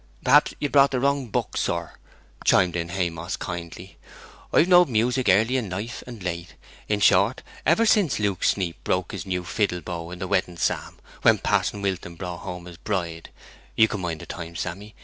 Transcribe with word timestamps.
'Perhaps 0.23 0.55
you've 0.59 0.71
brought 0.71 0.89
the 0.89 0.99
wrong 0.99 1.27
book, 1.27 1.55
sir?' 1.55 1.91
chimed 2.43 2.75
in 2.75 2.89
Haymoss, 2.89 3.37
kindly. 3.37 3.97
'I've 4.51 4.67
knowed 4.67 4.89
music 4.89 5.29
early 5.29 5.57
in 5.57 5.69
life 5.69 6.01
and 6.07 6.23
late, 6.23 6.55
in 6.89 6.99
short, 6.99 7.43
ever 7.67 7.85
since 7.85 8.17
Luke 8.17 8.43
Sneap 8.43 8.83
broke 8.83 9.11
his 9.11 9.27
new 9.27 9.43
fiddle 9.43 9.81
bow 9.81 10.09
in 10.09 10.17
the 10.17 10.27
wedding 10.27 10.57
psalm, 10.57 10.97
when 11.21 11.37
Pa'son 11.37 11.83
Wilton 11.83 12.15
brought 12.15 12.37
home 12.39 12.65
his 12.65 12.77
bride 12.77 13.29
(you 13.75 13.87
can 13.87 14.01
mind 14.01 14.21
the 14.21 14.25
time, 14.25 14.55
Sammy? 14.55 14.95